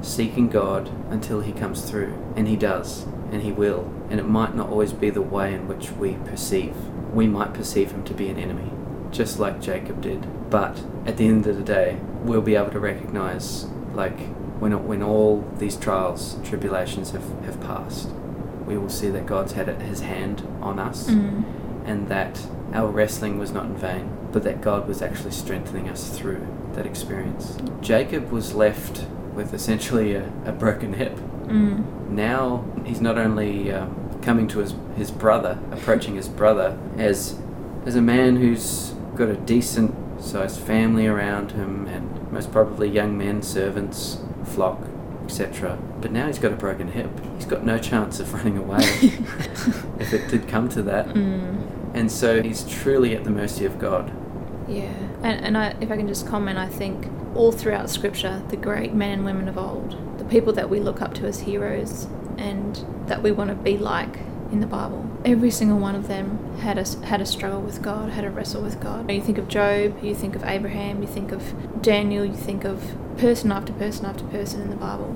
seeking 0.00 0.48
God 0.48 0.90
until 1.10 1.40
He 1.40 1.52
comes 1.52 1.88
through. 1.88 2.14
And 2.34 2.48
He 2.48 2.56
does, 2.56 3.04
and 3.30 3.42
He 3.42 3.52
will. 3.52 3.92
And 4.08 4.18
it 4.18 4.26
might 4.26 4.54
not 4.54 4.70
always 4.70 4.92
be 4.92 5.10
the 5.10 5.22
way 5.22 5.52
in 5.52 5.68
which 5.68 5.90
we 5.92 6.14
perceive. 6.14 6.74
We 7.12 7.26
might 7.26 7.52
perceive 7.54 7.90
Him 7.90 8.04
to 8.04 8.14
be 8.14 8.28
an 8.28 8.38
enemy, 8.38 8.70
just 9.16 9.38
like 9.38 9.60
Jacob 9.60 10.00
did. 10.00 10.50
But 10.50 10.80
at 11.06 11.16
the 11.16 11.26
end 11.26 11.46
of 11.46 11.56
the 11.56 11.62
day, 11.62 11.98
we'll 12.22 12.42
be 12.42 12.54
able 12.54 12.70
to 12.70 12.80
recognize, 12.80 13.64
like, 13.94 14.18
when, 14.60 14.86
when 14.86 15.02
all 15.02 15.42
these 15.58 15.76
trials 15.76 16.34
and 16.34 16.44
tribulations 16.44 17.10
have, 17.10 17.24
have 17.44 17.60
passed, 17.60 18.10
we 18.66 18.76
will 18.76 18.88
see 18.88 19.08
that 19.10 19.26
God's 19.26 19.52
had 19.52 19.68
His 19.82 20.00
hand 20.00 20.46
on 20.60 20.78
us 20.78 21.08
Mm. 21.08 21.44
and 21.84 22.08
that 22.08 22.40
our 22.72 22.88
wrestling 22.88 23.38
was 23.38 23.52
not 23.52 23.66
in 23.66 23.76
vain, 23.76 24.10
but 24.32 24.42
that 24.42 24.60
God 24.60 24.88
was 24.88 25.02
actually 25.02 25.30
strengthening 25.30 25.88
us 25.88 26.18
through 26.18 26.44
that 26.74 26.84
experience. 26.84 27.56
Jacob 27.80 28.30
was 28.30 28.54
left 28.54 29.06
with 29.34 29.54
essentially 29.54 30.14
a, 30.14 30.24
a 30.44 30.52
broken 30.52 30.94
hip. 30.94 31.16
Mm. 31.46 32.08
Now 32.10 32.64
he's 32.84 33.00
not 33.00 33.18
only 33.18 33.70
um, 33.72 34.18
coming 34.22 34.48
to 34.48 34.58
his, 34.58 34.74
his 34.96 35.10
brother, 35.12 35.58
approaching 35.70 36.16
his 36.16 36.28
brother 36.28 36.76
as, 36.98 37.38
as 37.84 37.94
a 37.94 38.02
man 38.02 38.36
who's 38.36 38.92
got 39.16 39.28
a 39.28 39.36
decent 39.36 39.94
sized 40.22 40.60
family 40.60 41.06
around 41.06 41.52
him 41.52 41.86
and 41.86 42.30
most 42.32 42.52
probably 42.52 42.88
young 42.88 43.16
men, 43.16 43.42
servants, 43.42 44.18
flock, 44.44 44.80
etc. 45.24 45.78
But 46.00 46.12
now 46.12 46.26
he's 46.26 46.38
got 46.38 46.52
a 46.52 46.56
broken 46.56 46.88
hip. 46.88 47.10
He's 47.36 47.46
got 47.46 47.64
no 47.64 47.78
chance 47.78 48.20
of 48.20 48.32
running 48.34 48.58
away 48.58 48.78
if 49.98 50.12
it 50.12 50.28
did 50.28 50.48
come 50.48 50.68
to 50.70 50.82
that. 50.82 51.08
Mm. 51.08 51.94
And 51.94 52.12
so 52.12 52.42
he's 52.42 52.64
truly 52.64 53.14
at 53.14 53.24
the 53.24 53.30
mercy 53.30 53.64
of 53.64 53.78
God. 53.78 54.12
Yeah, 54.68 54.92
and, 55.22 55.44
and 55.44 55.58
I, 55.58 55.76
if 55.80 55.90
I 55.90 55.96
can 55.96 56.08
just 56.08 56.26
comment, 56.26 56.58
I 56.58 56.68
think 56.68 57.08
all 57.36 57.52
throughout 57.52 57.88
Scripture, 57.88 58.42
the 58.48 58.56
great 58.56 58.92
men 58.94 59.10
and 59.12 59.24
women 59.24 59.48
of 59.48 59.56
old, 59.56 60.18
the 60.18 60.24
people 60.24 60.52
that 60.54 60.68
we 60.68 60.80
look 60.80 61.00
up 61.00 61.14
to 61.14 61.26
as 61.26 61.40
heroes 61.40 62.06
and 62.36 62.84
that 63.06 63.22
we 63.22 63.30
want 63.30 63.50
to 63.50 63.56
be 63.56 63.78
like 63.78 64.18
in 64.52 64.60
the 64.60 64.66
Bible, 64.66 65.04
every 65.24 65.50
single 65.50 65.78
one 65.78 65.94
of 65.94 66.08
them 66.08 66.56
had 66.58 66.78
a, 66.78 66.84
had 67.06 67.20
a 67.20 67.26
struggle 67.26 67.60
with 67.60 67.82
God, 67.82 68.10
had 68.10 68.24
a 68.24 68.30
wrestle 68.30 68.62
with 68.62 68.80
God. 68.80 69.10
You 69.10 69.20
think 69.20 69.38
of 69.38 69.48
Job, 69.48 70.02
you 70.02 70.14
think 70.14 70.36
of 70.36 70.44
Abraham, 70.44 71.02
you 71.02 71.08
think 71.08 71.32
of 71.32 71.82
Daniel, 71.82 72.24
you 72.24 72.34
think 72.36 72.64
of 72.64 72.94
person 73.18 73.50
after 73.50 73.72
person 73.72 74.06
after 74.06 74.24
person 74.24 74.60
in 74.60 74.70
the 74.70 74.76
Bible. 74.76 75.14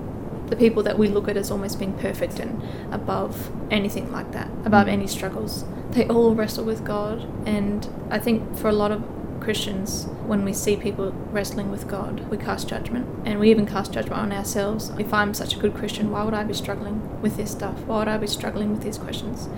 The 0.48 0.56
people 0.56 0.82
that 0.82 0.98
we 0.98 1.06
look 1.08 1.28
at 1.28 1.36
as 1.36 1.50
almost 1.50 1.78
being 1.78 1.92
perfect 1.98 2.40
and 2.40 2.60
above 2.92 3.52
anything 3.70 4.10
like 4.10 4.32
that, 4.32 4.48
above 4.64 4.86
Mm. 4.88 4.92
any 4.92 5.06
struggles, 5.06 5.64
they 5.92 6.06
all 6.08 6.34
wrestle 6.34 6.64
with 6.64 6.84
God. 6.84 7.24
And 7.46 7.86
I 8.10 8.18
think 8.18 8.56
for 8.56 8.68
a 8.68 8.72
lot 8.72 8.90
of 8.90 9.02
Christians, 9.40 10.04
when 10.26 10.44
we 10.44 10.52
see 10.52 10.76
people 10.76 11.12
wrestling 11.32 11.70
with 11.70 11.88
God, 11.88 12.20
we 12.30 12.36
cast 12.36 12.68
judgment. 12.68 13.08
And 13.24 13.40
we 13.40 13.50
even 13.50 13.66
cast 13.66 13.92
judgment 13.92 14.20
on 14.20 14.32
ourselves. 14.32 14.90
If 14.98 15.12
I'm 15.12 15.34
such 15.34 15.56
a 15.56 15.58
good 15.58 15.74
Christian, 15.74 16.10
why 16.10 16.22
would 16.22 16.34
I 16.34 16.44
be 16.44 16.54
struggling 16.54 17.20
with 17.22 17.36
this 17.36 17.50
stuff? 17.50 17.78
Why 17.84 17.98
would 17.98 18.08
I 18.08 18.18
be 18.18 18.26
struggling 18.26 18.70
with 18.70 18.82
these 18.82 18.98
questions? 18.98 19.48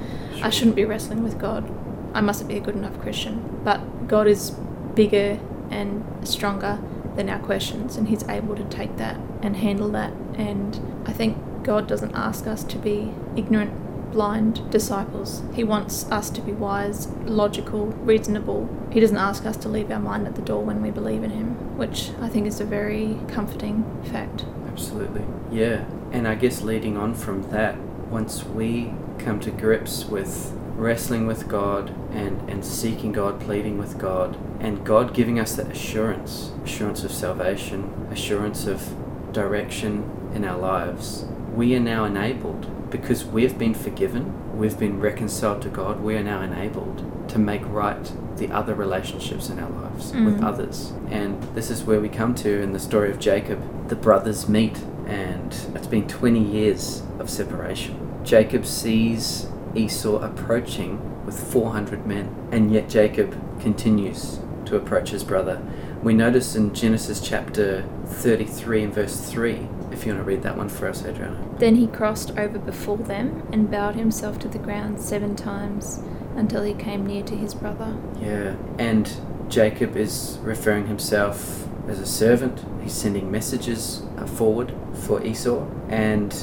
I 0.42 0.50
shouldn't 0.50 0.76
be 0.76 0.84
wrestling 0.84 1.22
with 1.22 1.38
God. 1.38 1.70
I 2.14 2.20
mustn't 2.20 2.48
be 2.48 2.56
a 2.56 2.60
good 2.60 2.76
enough 2.76 2.98
Christian. 3.00 3.60
But 3.64 4.08
God 4.08 4.26
is 4.26 4.50
bigger 4.94 5.40
and 5.70 6.04
stronger 6.26 6.78
than 7.16 7.28
our 7.28 7.38
questions, 7.38 7.96
and 7.96 8.08
He's 8.08 8.26
able 8.28 8.56
to 8.56 8.64
take 8.64 8.96
that 8.96 9.16
and 9.42 9.56
handle 9.56 9.88
that. 9.90 10.12
And 10.34 11.04
I 11.06 11.12
think 11.12 11.36
God 11.62 11.86
doesn't 11.86 12.14
ask 12.14 12.46
us 12.46 12.64
to 12.64 12.78
be 12.78 13.12
ignorant 13.36 13.72
blind 14.12 14.70
disciples. 14.70 15.42
He 15.54 15.64
wants 15.64 16.10
us 16.10 16.30
to 16.30 16.40
be 16.40 16.52
wise, 16.52 17.08
logical, 17.24 17.86
reasonable. 17.86 18.68
He 18.90 19.00
doesn't 19.00 19.16
ask 19.16 19.44
us 19.46 19.56
to 19.58 19.68
leave 19.68 19.90
our 19.90 19.98
mind 19.98 20.26
at 20.26 20.36
the 20.36 20.42
door 20.42 20.62
when 20.62 20.82
we 20.82 20.90
believe 20.90 21.24
in 21.24 21.30
Him, 21.30 21.76
which 21.76 22.10
I 22.20 22.28
think 22.28 22.46
is 22.46 22.60
a 22.60 22.64
very 22.64 23.18
comforting 23.28 23.84
fact. 24.04 24.44
Absolutely. 24.68 25.24
Yeah. 25.50 25.84
And 26.12 26.28
I 26.28 26.34
guess 26.34 26.62
leading 26.62 26.96
on 26.96 27.14
from 27.14 27.50
that, 27.50 27.76
once 28.10 28.44
we 28.44 28.92
come 29.18 29.40
to 29.40 29.50
grips 29.50 30.04
with 30.04 30.52
wrestling 30.76 31.26
with 31.26 31.48
God 31.48 31.94
and, 32.12 32.48
and 32.50 32.64
seeking 32.64 33.12
God, 33.12 33.40
pleading 33.40 33.78
with 33.78 33.98
God, 33.98 34.36
and 34.60 34.84
God 34.84 35.14
giving 35.14 35.38
us 35.38 35.54
that 35.56 35.70
assurance 35.70 36.52
assurance 36.64 37.04
of 37.04 37.12
salvation, 37.12 38.08
assurance 38.10 38.66
of 38.66 38.94
direction 39.32 40.30
in 40.34 40.44
our 40.44 40.58
lives, 40.58 41.24
we 41.54 41.74
are 41.74 41.80
now 41.80 42.04
enabled 42.04 42.66
because 42.92 43.24
we've 43.24 43.58
been 43.58 43.74
forgiven, 43.74 44.56
we've 44.56 44.78
been 44.78 45.00
reconciled 45.00 45.62
to 45.62 45.68
God, 45.68 46.00
we 46.00 46.14
are 46.16 46.22
now 46.22 46.42
enabled 46.42 47.28
to 47.30 47.38
make 47.38 47.62
right 47.66 48.12
the 48.36 48.48
other 48.52 48.74
relationships 48.74 49.48
in 49.48 49.58
our 49.58 49.70
lives 49.70 50.12
with 50.12 50.38
Mm. 50.40 50.44
others. 50.44 50.92
And 51.10 51.42
this 51.54 51.70
is 51.70 51.82
where 51.84 52.00
we 52.00 52.08
come 52.08 52.34
to 52.36 52.60
in 52.62 52.72
the 52.72 52.78
story 52.78 53.10
of 53.10 53.18
Jacob. 53.18 53.58
The 53.88 53.96
brothers 53.96 54.48
meet, 54.48 54.78
and 55.06 55.54
it's 55.74 55.86
been 55.86 56.06
20 56.06 56.40
years 56.40 57.02
of 57.18 57.28
separation. 57.30 57.96
Jacob 58.24 58.66
sees 58.66 59.46
Esau 59.74 60.18
approaching 60.20 60.98
with 61.24 61.38
400 61.38 62.06
men, 62.06 62.28
and 62.52 62.70
yet 62.72 62.88
Jacob 62.88 63.34
continues 63.60 64.38
to 64.66 64.76
approach 64.76 65.10
his 65.10 65.24
brother. 65.24 65.58
We 66.02 66.14
notice 66.14 66.54
in 66.56 66.74
Genesis 66.74 67.20
chapter 67.20 67.84
33 68.06 68.82
and 68.84 68.94
verse 68.94 69.16
3, 69.20 69.68
if 69.92 70.06
you 70.06 70.12
want 70.12 70.24
to 70.24 70.28
read 70.28 70.42
that 70.42 70.56
one 70.56 70.68
for 70.68 70.88
us, 70.88 71.04
Adriana. 71.04 71.38
Then 71.58 71.76
he 71.76 71.86
crossed 71.86 72.38
over 72.38 72.58
before 72.58 72.98
them 72.98 73.48
and 73.52 73.70
bowed 73.70 73.94
himself 73.94 74.38
to 74.40 74.48
the 74.48 74.58
ground 74.58 75.00
seven 75.00 75.36
times 75.36 76.02
until 76.36 76.62
he 76.62 76.74
came 76.74 77.06
near 77.06 77.22
to 77.24 77.36
his 77.36 77.54
brother. 77.54 77.96
Yeah, 78.20 78.56
and 78.78 79.12
Jacob 79.48 79.96
is 79.96 80.38
referring 80.42 80.86
himself 80.86 81.68
as 81.88 81.98
a 81.98 82.06
servant. 82.06 82.64
He's 82.82 82.94
sending 82.94 83.30
messages 83.30 84.02
uh, 84.16 84.26
forward 84.26 84.72
for 84.94 85.24
Esau, 85.24 85.66
and 85.88 86.34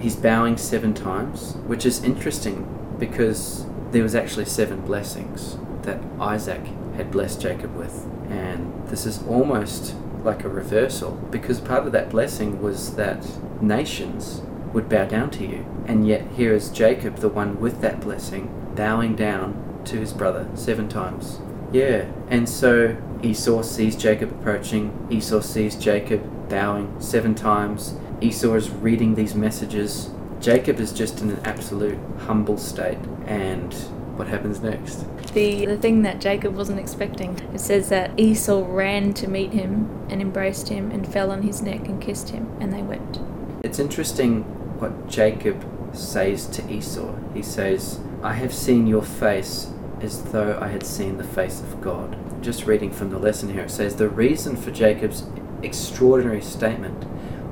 he's 0.00 0.16
bowing 0.16 0.56
seven 0.56 0.94
times, 0.94 1.54
which 1.66 1.84
is 1.84 2.02
interesting 2.02 2.66
because 2.98 3.66
there 3.90 4.02
was 4.02 4.14
actually 4.14 4.46
seven 4.46 4.80
blessings 4.80 5.58
that 5.82 6.02
Isaac 6.18 6.62
had 6.96 7.10
blessed 7.10 7.40
Jacob 7.40 7.76
with, 7.76 8.06
and 8.30 8.88
this 8.88 9.06
is 9.06 9.22
almost 9.26 9.94
like 10.26 10.44
a 10.44 10.48
reversal 10.48 11.12
because 11.30 11.60
part 11.60 11.86
of 11.86 11.92
that 11.92 12.10
blessing 12.10 12.60
was 12.60 12.96
that 12.96 13.24
nations 13.62 14.42
would 14.74 14.88
bow 14.90 15.06
down 15.06 15.30
to 15.30 15.46
you, 15.46 15.64
and 15.86 16.06
yet 16.06 16.26
here 16.36 16.52
is 16.52 16.68
Jacob, 16.68 17.16
the 17.16 17.28
one 17.28 17.58
with 17.60 17.80
that 17.80 18.00
blessing, 18.00 18.72
bowing 18.74 19.16
down 19.16 19.80
to 19.86 19.98
his 19.98 20.12
brother 20.12 20.48
seven 20.54 20.88
times. 20.88 21.38
Yeah, 21.72 22.10
and 22.28 22.48
so 22.48 22.96
Esau 23.22 23.62
sees 23.62 23.96
Jacob 23.96 24.30
approaching, 24.32 25.06
Esau 25.10 25.40
sees 25.40 25.76
Jacob 25.76 26.48
bowing 26.50 27.00
seven 27.00 27.34
times, 27.34 27.94
Esau 28.20 28.54
is 28.54 28.70
reading 28.70 29.14
these 29.14 29.34
messages. 29.34 30.10
Jacob 30.40 30.80
is 30.80 30.92
just 30.92 31.20
in 31.20 31.30
an 31.30 31.40
absolute 31.44 31.98
humble 32.18 32.58
state, 32.58 32.98
and 33.26 33.74
what 34.16 34.28
happens 34.28 34.60
next? 34.60 35.04
The, 35.34 35.66
the 35.66 35.76
thing 35.76 36.02
that 36.02 36.20
Jacob 36.20 36.54
wasn't 36.54 36.80
expecting, 36.80 37.38
it 37.52 37.60
says 37.60 37.88
that 37.90 38.18
Esau 38.18 38.64
ran 38.66 39.12
to 39.14 39.28
meet 39.28 39.52
him 39.52 40.06
and 40.08 40.20
embraced 40.20 40.68
him 40.68 40.90
and 40.90 41.06
fell 41.06 41.30
on 41.30 41.42
his 41.42 41.62
neck 41.62 41.86
and 41.86 42.00
kissed 42.00 42.30
him, 42.30 42.50
and 42.60 42.72
they 42.72 42.82
wept. 42.82 43.20
It's 43.62 43.78
interesting 43.78 44.42
what 44.80 45.08
Jacob 45.08 45.64
says 45.94 46.46
to 46.48 46.70
Esau. 46.70 47.14
He 47.34 47.42
says, 47.42 48.00
I 48.22 48.34
have 48.34 48.54
seen 48.54 48.86
your 48.86 49.02
face 49.02 49.70
as 50.00 50.22
though 50.24 50.58
I 50.60 50.68
had 50.68 50.84
seen 50.84 51.16
the 51.16 51.24
face 51.24 51.60
of 51.60 51.80
God. 51.80 52.16
Just 52.42 52.66
reading 52.66 52.90
from 52.90 53.10
the 53.10 53.18
lesson 53.18 53.52
here, 53.52 53.64
it 53.64 53.70
says, 53.70 53.96
The 53.96 54.08
reason 54.08 54.56
for 54.56 54.70
Jacob's 54.70 55.24
extraordinary 55.62 56.42
statement 56.42 57.04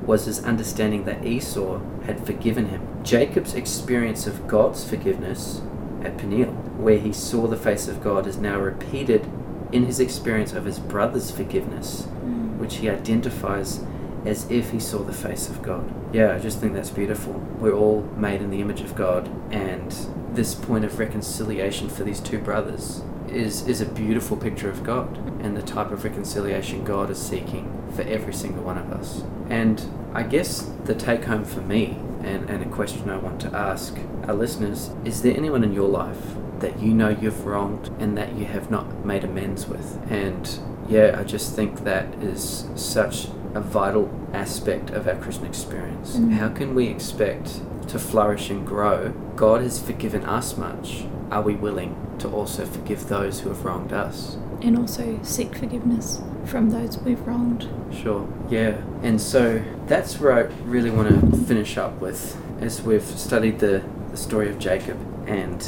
was 0.05 0.25
his 0.25 0.43
understanding 0.43 1.05
that 1.05 1.25
Esau 1.25 1.79
had 2.03 2.25
forgiven 2.25 2.69
him. 2.69 3.03
Jacob's 3.03 3.55
experience 3.55 4.27
of 4.27 4.47
God's 4.47 4.87
forgiveness 4.87 5.61
at 6.05 6.17
Peniel, 6.17 6.51
where 6.77 6.97
he 6.97 7.11
saw 7.11 7.47
the 7.47 7.57
face 7.57 7.87
of 7.87 8.03
God, 8.03 8.27
is 8.27 8.37
now 8.37 8.59
repeated 8.59 9.27
in 9.71 9.85
his 9.85 9.99
experience 9.99 10.53
of 10.53 10.65
his 10.65 10.79
brother's 10.79 11.31
forgiveness, 11.31 12.07
mm. 12.23 12.57
which 12.57 12.77
he 12.77 12.89
identifies 12.89 13.83
as 14.25 14.49
if 14.49 14.71
he 14.71 14.79
saw 14.79 14.99
the 14.99 15.13
face 15.13 15.49
of 15.49 15.61
God. 15.61 15.91
Yeah, 16.13 16.33
I 16.33 16.39
just 16.39 16.59
think 16.59 16.73
that's 16.73 16.89
beautiful. 16.89 17.33
We're 17.59 17.73
all 17.73 18.01
made 18.17 18.41
in 18.41 18.49
the 18.49 18.61
image 18.61 18.81
of 18.81 18.95
God, 18.95 19.29
and 19.51 19.95
this 20.33 20.55
point 20.55 20.85
of 20.85 20.99
reconciliation 20.99 21.89
for 21.89 22.03
these 22.03 22.19
two 22.19 22.39
brothers 22.39 23.01
is 23.29 23.67
is 23.67 23.81
a 23.81 23.85
beautiful 23.85 24.37
picture 24.37 24.69
of 24.69 24.83
God 24.83 25.17
and 25.41 25.57
the 25.57 25.61
type 25.61 25.91
of 25.91 26.03
reconciliation 26.03 26.83
God 26.83 27.09
is 27.09 27.17
seeking 27.17 27.71
for 27.95 28.01
every 28.03 28.33
single 28.33 28.63
one 28.63 28.77
of 28.77 28.91
us. 28.91 29.23
And 29.49 29.83
I 30.13 30.23
guess 30.23 30.69
the 30.85 30.95
take 30.95 31.23
home 31.25 31.45
for 31.45 31.61
me 31.61 31.97
and, 32.25 32.49
and 32.49 32.63
a 32.63 32.69
question 32.69 33.09
I 33.09 33.17
want 33.17 33.39
to 33.41 33.55
ask 33.55 33.97
our 34.27 34.33
listeners 34.33 34.89
is 35.05 35.21
there 35.21 35.35
anyone 35.35 35.63
in 35.63 35.73
your 35.73 35.87
life 35.87 36.35
that 36.59 36.79
you 36.79 36.93
know 36.93 37.09
you've 37.09 37.45
wronged 37.45 37.89
and 37.99 38.17
that 38.17 38.33
you 38.35 38.45
have 38.45 38.71
not 38.71 39.05
made 39.05 39.23
amends 39.23 39.67
with? 39.67 39.99
And 40.09 40.59
yeah, 40.89 41.15
I 41.19 41.23
just 41.23 41.55
think 41.55 41.83
that 41.83 42.13
is 42.15 42.67
such 42.75 43.27
a 43.53 43.61
vital 43.61 44.09
aspect 44.33 44.89
of 44.89 45.07
our 45.07 45.15
Christian 45.15 45.45
experience. 45.45 46.17
Mm. 46.17 46.33
How 46.33 46.49
can 46.49 46.75
we 46.75 46.87
expect 46.87 47.61
to 47.89 47.99
flourish 47.99 48.49
and 48.49 48.65
grow? 48.65 49.13
God 49.35 49.61
has 49.61 49.81
forgiven 49.81 50.25
us 50.25 50.57
much. 50.57 51.05
Are 51.31 51.41
we 51.41 51.55
willing 51.55 51.95
to 52.19 52.29
also 52.29 52.65
forgive 52.65 53.07
those 53.07 53.41
who 53.41 53.49
have 53.49 53.63
wronged 53.63 53.93
us? 53.93 54.37
And 54.61 54.77
also 54.77 55.19
seek 55.23 55.55
forgiveness 55.55 56.21
from 56.45 56.69
those 56.69 56.97
we've 56.99 57.19
wronged. 57.27 57.69
Sure, 57.93 58.27
yeah. 58.49 58.81
And 59.01 59.19
so 59.19 59.63
that's 59.87 60.19
where 60.19 60.33
I 60.33 60.41
really 60.63 60.89
want 60.89 61.09
to 61.09 61.37
finish 61.45 61.77
up 61.77 61.99
with 61.99 62.37
as 62.61 62.81
we've 62.81 63.03
studied 63.03 63.59
the, 63.59 63.83
the 64.11 64.17
story 64.17 64.49
of 64.49 64.59
Jacob 64.59 64.97
and 65.27 65.61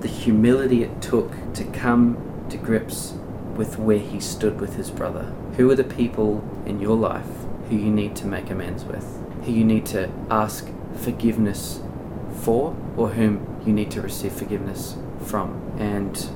the 0.00 0.08
humility 0.08 0.82
it 0.82 1.02
took 1.02 1.32
to 1.54 1.64
come 1.64 2.46
to 2.50 2.56
grips 2.56 3.14
with 3.56 3.78
where 3.78 3.98
he 3.98 4.20
stood 4.20 4.60
with 4.60 4.76
his 4.76 4.90
brother. 4.90 5.34
Who 5.56 5.68
are 5.70 5.74
the 5.74 5.84
people 5.84 6.44
in 6.64 6.80
your 6.80 6.96
life 6.96 7.26
who 7.68 7.76
you 7.76 7.90
need 7.90 8.14
to 8.16 8.26
make 8.26 8.50
amends 8.50 8.84
with? 8.84 9.04
Who 9.44 9.52
you 9.52 9.64
need 9.64 9.86
to 9.86 10.10
ask 10.30 10.68
forgiveness 10.94 11.80
for 12.42 12.76
or 12.96 13.10
whom 13.10 13.60
you 13.66 13.72
need 13.72 13.90
to 13.92 14.00
receive 14.00 14.32
forgiveness 14.32 14.96
from? 15.24 15.72
And 15.78 16.30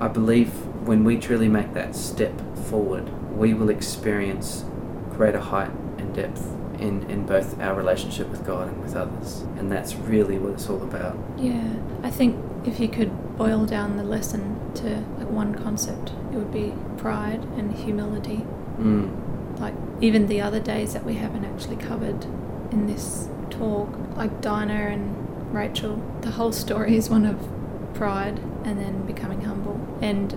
I 0.00 0.08
believe 0.08 0.48
when 0.86 1.04
we 1.04 1.18
truly 1.18 1.48
make 1.48 1.72
that 1.74 1.94
step 1.94 2.32
forward, 2.66 3.08
we 3.36 3.54
will 3.54 3.70
experience 3.70 4.64
greater 5.10 5.40
height 5.40 5.70
and 5.98 6.14
depth 6.14 6.44
in, 6.78 7.08
in 7.10 7.24
both 7.24 7.60
our 7.60 7.74
relationship 7.74 8.28
with 8.28 8.44
God 8.46 8.68
and 8.68 8.82
with 8.82 8.94
others. 8.96 9.42
And 9.56 9.70
that's 9.70 9.94
really 9.94 10.38
what 10.38 10.54
it's 10.54 10.68
all 10.68 10.82
about. 10.82 11.16
Yeah, 11.38 11.76
I 12.02 12.10
think 12.10 12.36
if 12.66 12.80
you 12.80 12.88
could 12.88 13.36
boil 13.36 13.64
down 13.66 13.96
the 13.96 14.04
lesson 14.04 14.72
to 14.74 15.04
like 15.18 15.30
one 15.30 15.54
concept, 15.54 16.10
it 16.32 16.36
would 16.36 16.52
be 16.52 16.74
pride 16.96 17.44
and 17.56 17.74
humility. 17.74 18.46
Mm. 18.78 19.58
Like 19.60 19.74
even 20.00 20.26
the 20.26 20.40
other 20.40 20.60
days 20.60 20.92
that 20.94 21.04
we 21.04 21.14
haven't 21.14 21.44
actually 21.44 21.76
covered 21.76 22.24
in 22.72 22.86
this 22.86 23.28
talk, 23.50 23.96
like 24.16 24.40
Dinah 24.40 24.72
and 24.72 25.54
Rachel, 25.54 26.02
the 26.22 26.32
whole 26.32 26.52
story 26.52 26.96
is 26.96 27.08
one 27.08 27.24
of 27.24 27.48
pride 27.94 28.40
and 28.64 28.78
then 28.78 29.06
becoming 29.06 29.42
humble. 29.42 29.80
And 30.00 30.36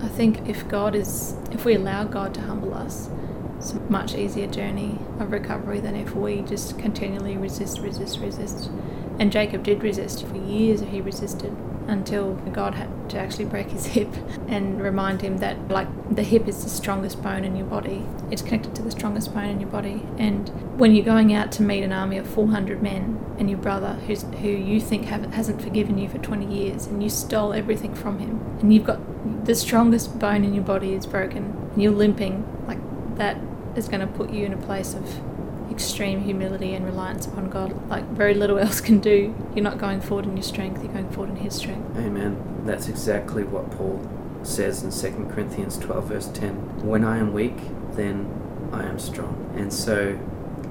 I 0.00 0.08
think 0.08 0.48
if 0.48 0.68
God 0.68 0.94
is, 0.94 1.34
if 1.50 1.64
we 1.64 1.74
allow 1.74 2.04
God 2.04 2.34
to 2.34 2.40
humble 2.42 2.74
us, 2.74 3.10
it's 3.58 3.72
a 3.72 3.80
much 3.90 4.14
easier 4.14 4.46
journey 4.46 4.98
of 5.18 5.32
recovery 5.32 5.80
than 5.80 5.96
if 5.96 6.14
we 6.14 6.42
just 6.42 6.78
continually 6.78 7.36
resist, 7.36 7.80
resist, 7.80 8.20
resist. 8.20 8.70
And 9.18 9.32
Jacob 9.32 9.64
did 9.64 9.82
resist 9.82 10.24
for 10.24 10.36
years, 10.36 10.80
he 10.80 11.00
resisted 11.00 11.56
until 11.88 12.34
God 12.34 12.74
had 12.74 13.10
to 13.10 13.18
actually 13.18 13.46
break 13.46 13.68
his 13.68 13.86
hip 13.96 14.08
and 14.46 14.80
remind 14.80 15.22
him 15.22 15.38
that, 15.38 15.68
like, 15.68 15.88
the 16.14 16.22
hip 16.22 16.46
is 16.46 16.62
the 16.62 16.70
strongest 16.70 17.22
bone 17.22 17.44
in 17.44 17.56
your 17.56 17.66
body. 17.66 18.04
It's 18.30 18.42
connected 18.42 18.74
to 18.76 18.82
the 18.82 18.90
strongest 18.90 19.34
bone 19.34 19.46
in 19.46 19.58
your 19.58 19.70
body. 19.70 20.06
And 20.18 20.48
when 20.78 20.94
you're 20.94 21.04
going 21.04 21.32
out 21.32 21.50
to 21.52 21.62
meet 21.62 21.82
an 21.82 21.92
army 21.92 22.18
of 22.18 22.28
400 22.28 22.82
men 22.82 23.18
and 23.38 23.48
your 23.48 23.58
brother, 23.58 23.94
who's, 24.06 24.22
who 24.22 24.48
you 24.48 24.80
think 24.80 25.06
have, 25.06 25.32
hasn't 25.32 25.62
forgiven 25.62 25.98
you 25.98 26.08
for 26.08 26.18
20 26.18 26.46
years, 26.46 26.86
and 26.86 27.02
you 27.02 27.08
stole 27.08 27.52
everything 27.52 27.94
from 27.94 28.18
him, 28.18 28.58
and 28.60 28.72
you've 28.72 28.84
got 28.84 29.00
the 29.46 29.54
strongest 29.54 30.18
bone 30.18 30.44
in 30.44 30.54
your 30.54 30.64
body 30.64 30.92
is 30.92 31.06
broken, 31.06 31.70
and 31.72 31.82
you're 31.82 31.92
limping, 31.92 32.46
like, 32.66 32.78
that 33.16 33.38
is 33.76 33.88
going 33.88 34.00
to 34.00 34.06
put 34.06 34.30
you 34.30 34.44
in 34.44 34.52
a 34.52 34.58
place 34.58 34.94
of 34.94 35.20
extreme 35.70 36.22
humility 36.22 36.74
and 36.74 36.84
reliance 36.84 37.26
upon 37.26 37.50
God. 37.50 37.88
Like 37.88 38.08
very 38.08 38.34
little 38.34 38.58
else 38.68 38.80
can 38.80 39.00
do. 39.00 39.34
You're 39.54 39.64
not 39.64 39.78
going 39.78 40.00
forward 40.00 40.26
in 40.26 40.36
your 40.36 40.44
strength, 40.44 40.82
you're 40.82 40.92
going 40.92 41.10
forward 41.10 41.30
in 41.30 41.36
His 41.36 41.54
strength. 41.54 41.96
Amen. 41.96 42.62
That's 42.64 42.88
exactly 42.88 43.44
what 43.44 43.70
Paul 43.70 44.06
says 44.42 44.82
in 44.82 44.90
2 44.90 45.26
Corinthians 45.32 45.78
12, 45.78 46.04
verse 46.04 46.28
10. 46.28 46.86
When 46.86 47.04
I 47.04 47.18
am 47.18 47.32
weak, 47.32 47.56
then 47.92 48.70
I 48.72 48.84
am 48.84 48.98
strong. 48.98 49.52
And 49.56 49.72
so 49.72 50.18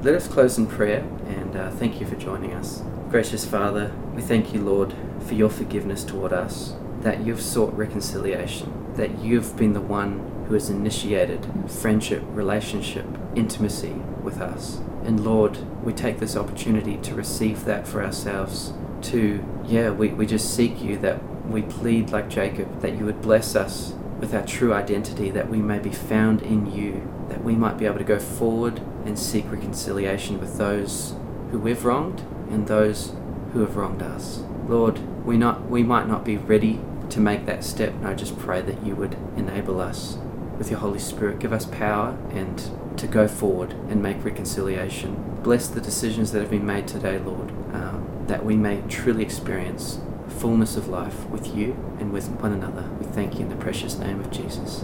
let 0.01 0.15
us 0.15 0.27
close 0.27 0.57
in 0.57 0.67
prayer 0.67 0.99
and 1.25 1.55
uh, 1.55 1.71
thank 1.71 1.99
you 1.99 2.07
for 2.07 2.15
joining 2.15 2.53
us. 2.53 2.83
Gracious 3.09 3.45
Father, 3.45 3.91
we 4.13 4.21
thank 4.21 4.53
you, 4.53 4.61
Lord, 4.61 4.93
for 5.19 5.33
your 5.33 5.49
forgiveness 5.49 6.03
toward 6.03 6.33
us, 6.33 6.75
that 7.01 7.25
you've 7.25 7.41
sought 7.41 7.73
reconciliation, 7.73 8.93
that 8.95 9.19
you've 9.19 9.55
been 9.57 9.73
the 9.73 9.81
one 9.81 10.36
who 10.47 10.53
has 10.53 10.69
initiated 10.69 11.45
friendship, 11.67 12.23
relationship, 12.27 13.05
intimacy 13.35 13.93
with 14.23 14.39
us. 14.39 14.79
And 15.03 15.23
Lord, 15.23 15.57
we 15.83 15.93
take 15.93 16.19
this 16.19 16.35
opportunity 16.35 16.97
to 16.97 17.15
receive 17.15 17.65
that 17.65 17.87
for 17.87 18.03
ourselves. 18.03 18.73
To, 19.03 19.43
yeah, 19.65 19.89
we, 19.91 20.09
we 20.09 20.25
just 20.25 20.53
seek 20.53 20.81
you 20.81 20.97
that 20.99 21.21
we 21.47 21.61
plead 21.61 22.11
like 22.11 22.29
Jacob 22.29 22.81
that 22.81 22.97
you 22.97 23.05
would 23.05 23.21
bless 23.21 23.55
us 23.55 23.93
with 24.19 24.33
our 24.33 24.45
true 24.45 24.73
identity, 24.73 25.29
that 25.31 25.49
we 25.49 25.57
may 25.57 25.79
be 25.79 25.91
found 25.91 26.41
in 26.41 26.71
you, 26.73 27.07
that 27.29 27.43
we 27.43 27.55
might 27.55 27.77
be 27.77 27.85
able 27.85 27.99
to 27.99 28.03
go 28.03 28.19
forward 28.19 28.79
and 29.05 29.19
seek 29.19 29.49
reconciliation 29.51 30.39
with 30.39 30.57
those 30.57 31.13
who 31.51 31.59
we've 31.59 31.85
wronged 31.85 32.21
and 32.49 32.67
those 32.67 33.13
who 33.53 33.59
have 33.59 33.75
wronged 33.75 34.01
us. 34.01 34.43
Lord, 34.67 35.25
we 35.25 35.37
not 35.37 35.69
we 35.69 35.83
might 35.83 36.07
not 36.07 36.25
be 36.25 36.37
ready 36.37 36.79
to 37.09 37.19
make 37.19 37.45
that 37.45 37.63
step, 37.63 37.93
and 37.93 38.07
I 38.07 38.13
just 38.15 38.37
pray 38.37 38.61
that 38.61 38.85
you 38.85 38.95
would 38.95 39.15
enable 39.37 39.79
us 39.79 40.17
with 40.57 40.69
your 40.69 40.79
Holy 40.79 40.99
Spirit. 40.99 41.39
Give 41.39 41.53
us 41.53 41.65
power 41.65 42.17
and 42.31 42.71
to 42.97 43.07
go 43.07 43.27
forward 43.27 43.71
and 43.89 44.01
make 44.01 44.23
reconciliation. 44.23 45.39
Bless 45.43 45.67
the 45.67 45.81
decisions 45.81 46.31
that 46.31 46.41
have 46.41 46.49
been 46.49 46.65
made 46.65 46.87
today, 46.87 47.19
Lord, 47.19 47.51
um, 47.73 48.07
that 48.27 48.43
we 48.43 48.55
may 48.55 48.81
truly 48.89 49.23
experience 49.23 49.99
fullness 50.27 50.75
of 50.75 50.87
life 50.87 51.25
with 51.29 51.55
you 51.55 51.73
and 51.99 52.11
with 52.11 52.29
one 52.29 52.51
another. 52.51 52.89
We 52.99 53.05
thank 53.07 53.35
you 53.35 53.41
in 53.41 53.49
the 53.49 53.55
precious 53.55 53.97
name 53.97 54.19
of 54.19 54.31
Jesus. 54.31 54.83